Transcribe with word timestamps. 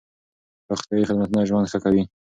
روغتيايي 0.69 1.07
خدمتونه 1.09 1.47
ژوند 1.49 1.67
ښه 1.71 1.79
کوي. 1.83 2.03